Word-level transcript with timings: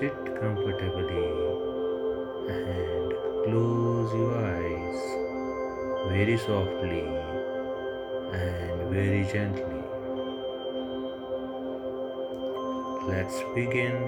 sit 0.00 0.20
comfortably 0.40 1.30
and 2.52 3.10
close 3.44 4.12
your 4.18 4.36
eyes 4.42 5.00
very 6.12 6.36
softly 6.38 7.02
and 8.32 8.78
very 8.94 9.24
gently. 9.32 9.82
Let's 13.08 13.42
begin 13.54 13.98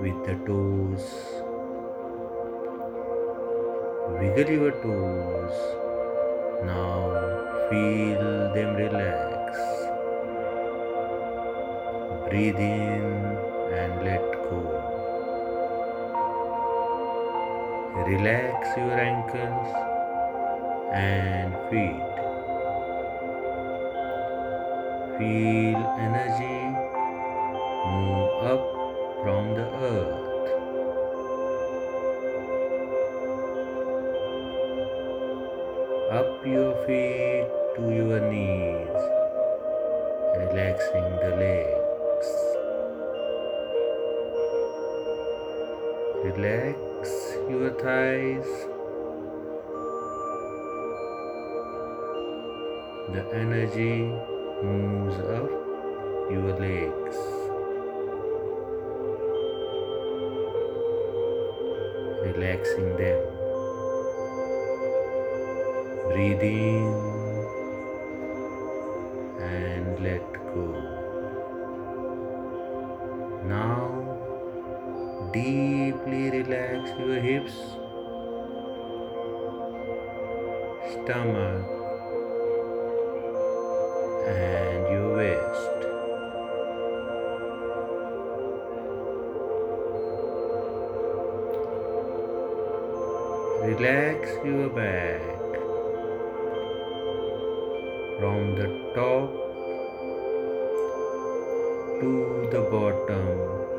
with 0.00 0.18
the 0.26 0.34
toes. 0.48 1.06
Wiggle 4.18 4.50
your 4.50 4.72
toes. 4.86 5.54
Now 6.64 6.96
feel 7.70 8.24
them 8.56 8.74
relax. 8.74 9.58
Breathe 12.28 12.56
in 12.56 13.38
and 13.78 14.04
let 14.04 14.37
Relax 18.06 18.76
your 18.76 18.92
ankles 18.92 19.68
and 20.92 21.54
feet. 21.68 22.00
Feel 25.18 25.80
energy 25.98 26.88
move 27.86 28.30
up 28.52 28.64
from 29.22 29.54
the 29.54 29.66
earth. 29.90 30.28
Up 36.18 36.46
your 36.46 36.72
feet 36.86 37.48
to 37.76 37.82
your 37.94 38.20
knees, 38.30 39.00
relaxing 40.38 41.10
the 41.22 41.32
legs. 41.44 42.30
Relax 46.24 46.87
your 47.48 47.70
thighs. 47.70 48.46
The 53.14 53.24
energy 53.32 54.12
moves 54.62 55.18
up 55.20 55.50
your 56.30 56.52
legs. 56.58 57.16
Relaxing 62.22 62.96
them. 62.98 63.20
Breathe 66.12 66.42
in 66.42 66.94
and 69.40 70.02
let 70.02 70.32
go. 70.54 70.97
Deeply 75.32 76.30
relax 76.30 76.90
your 76.98 77.20
hips, 77.20 77.52
stomach, 80.92 81.66
and 84.26 84.88
your 84.92 85.16
waist. 85.16 85.78
Relax 93.68 94.44
your 94.44 94.68
back 94.70 95.20
from 98.18 98.54
the 98.56 98.68
top 98.94 99.30
to 102.00 102.48
the 102.50 102.62
bottom. 102.70 103.77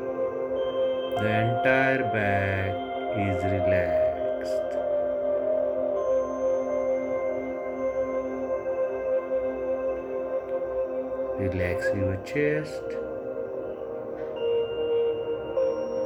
The 1.18 1.30
entire 1.40 2.04
back 2.12 2.74
is 3.18 3.44
relaxed. 3.44 4.70
Relax 11.38 11.84
your 11.96 12.16
chest 12.24 12.84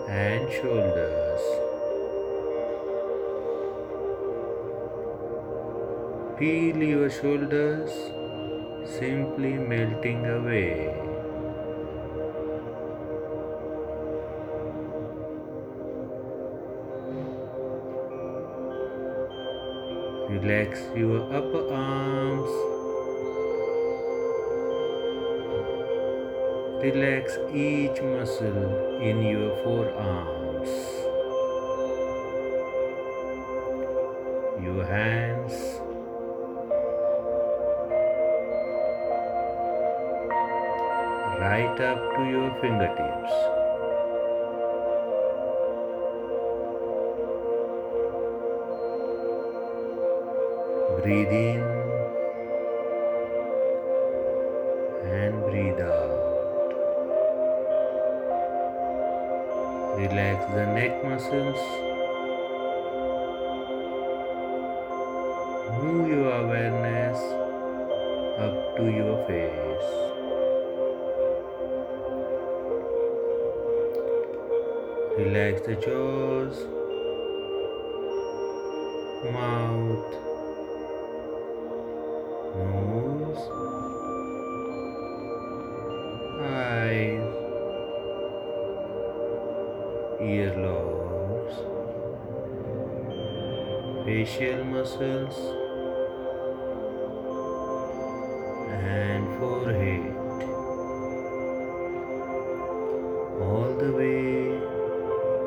and 0.09 0.51
shoulders. 0.51 1.43
Feel 6.39 6.77
your 6.83 7.11
shoulders 7.11 7.91
simply 8.99 9.53
melting 9.53 10.27
away. 10.27 11.14
Relax 20.29 20.81
your 20.97 21.23
upper 21.33 21.71
arms. 21.71 22.51
Relax 26.83 27.39
each 27.53 28.01
muscle 28.03 29.01
in 29.01 29.23
your 29.23 29.55
forearms. 29.63 30.69
Your 34.65 34.85
hands. 34.85 35.53
Right 41.39 41.81
up 41.81 42.17
to 42.17 42.25
your 42.31 42.51
fingertips. 42.63 43.64
Breathe 51.05 51.29
in 51.29 51.61
and 55.05 55.35
breathe 55.43 55.81
out. 55.81 56.71
Relax 59.99 60.47
the 60.55 60.65
neck 60.73 61.05
muscles. 61.05 61.61
Move 65.83 66.09
your 66.09 66.31
awareness 66.41 67.21
up 68.39 68.77
to 68.79 68.85
your 68.91 69.17
face. 69.27 69.91
Relax 75.19 75.61
the 75.67 75.77
jaws, 75.77 76.57
mouth, 79.31 80.34
nose, 82.57 83.43
eyes, 86.41 87.35
earlobes, 90.21 91.57
facial 94.05 94.65
muscles, 94.65 95.37
and 98.71 99.39
forehead. 99.39 100.05
All 103.43 103.73
the 103.79 103.91
way 103.93 104.25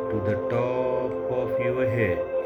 to 0.09 0.17
the 0.29 0.37
top 0.49 1.11
of 1.31 1.59
your 1.59 1.89
head. 1.89 2.36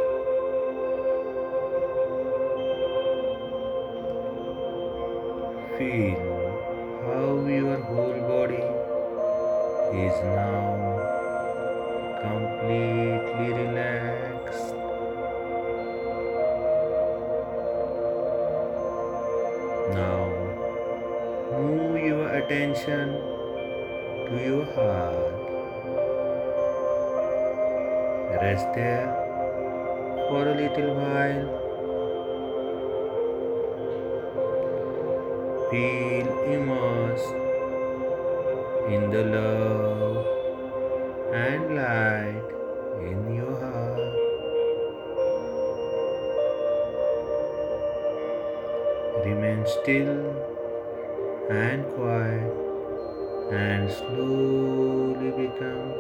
Feel 5.82 7.02
how 7.04 7.44
your 7.50 7.78
whole 7.82 8.20
body 8.32 8.66
is 10.02 10.18
now 10.26 10.68
completely 12.22 13.48
relaxed. 13.62 14.76
Now 19.96 20.22
move 21.52 21.98
your 22.06 22.28
attention 22.30 23.18
to 24.28 24.36
your 24.46 24.66
heart. 24.76 25.34
Rest 28.44 28.70
there 28.76 29.10
for 30.30 30.48
a 30.48 30.56
little 30.62 30.94
while. 31.02 31.71
Feel 35.72 36.28
immersed 36.52 37.34
in 38.94 39.10
the 39.10 39.24
love 39.24 40.26
and 41.34 41.76
light 41.78 42.44
in 43.00 43.36
your 43.36 43.56
heart. 43.62 44.16
Remain 49.26 49.66
still 49.66 50.36
and 51.50 51.86
quiet 51.96 52.52
and 53.54 53.90
slowly 53.90 55.32
become 55.40 55.94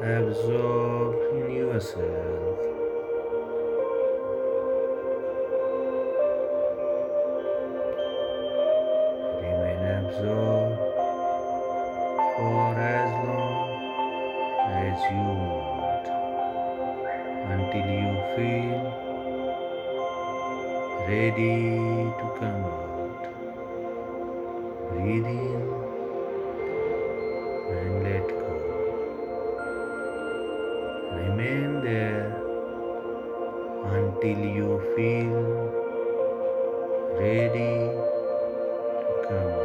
absorbed 0.00 1.20
in 1.34 1.50
yourself. 1.56 2.81
Remain 10.22 10.78
for 12.36 12.78
as 12.78 13.10
long 13.26 13.70
as 14.70 14.98
you 15.10 15.26
want 15.50 16.06
until 17.52 17.88
you 18.02 18.12
feel 18.36 18.82
ready 21.08 21.58
to 22.20 22.26
come 22.38 22.64
out. 22.64 23.22
Breathe 24.90 25.26
in 25.26 25.62
and 27.72 27.92
let 28.04 28.26
go. 28.28 28.50
Remain 31.16 31.70
there 31.82 32.26
until 33.98 34.40
you 34.58 34.70
feel 34.94 35.36
ready 37.18 37.74
to 39.02 39.14
come 39.28 39.48
out. 39.52 39.61